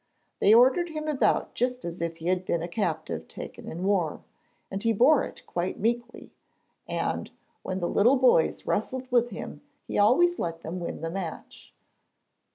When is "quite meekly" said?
5.45-6.33